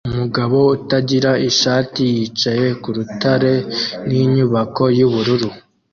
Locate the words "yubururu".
4.97-5.49